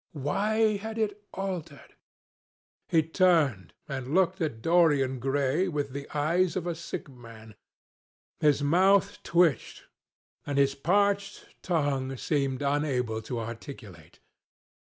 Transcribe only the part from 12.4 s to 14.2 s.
unable to articulate.